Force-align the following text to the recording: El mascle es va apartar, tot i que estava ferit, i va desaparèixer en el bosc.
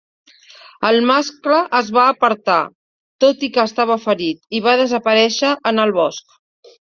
El 0.87 0.95
mascle 1.09 1.57
es 1.79 1.89
va 1.97 2.05
apartar, 2.13 2.55
tot 3.25 3.45
i 3.47 3.51
que 3.57 3.65
estava 3.71 3.99
ferit, 4.07 4.41
i 4.61 4.65
va 4.69 4.75
desaparèixer 4.83 5.53
en 5.73 5.83
el 5.85 5.97
bosc. 5.99 6.35